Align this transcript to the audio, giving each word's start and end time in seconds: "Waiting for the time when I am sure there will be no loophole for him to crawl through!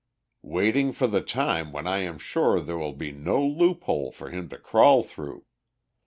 "Waiting 0.41 0.93
for 0.93 1.05
the 1.05 1.21
time 1.21 1.71
when 1.71 1.85
I 1.85 1.99
am 1.99 2.17
sure 2.17 2.59
there 2.59 2.79
will 2.79 2.93
be 2.95 3.11
no 3.11 3.45
loophole 3.45 4.11
for 4.11 4.31
him 4.31 4.49
to 4.49 4.57
crawl 4.57 5.03
through! 5.03 5.45